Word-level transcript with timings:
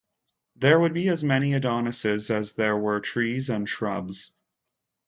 There 0.55 0.79
would 0.79 0.95
be 0.95 1.09
as 1.09 1.23
many 1.23 1.51
Adonises 1.53 2.31
as 2.31 2.53
there 2.53 2.75
were 2.75 3.01
trees 3.01 3.51
and 3.51 3.69
shrubs. 3.69 4.31